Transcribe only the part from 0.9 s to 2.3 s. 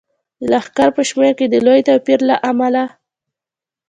په شمیر کې د لوی توپیر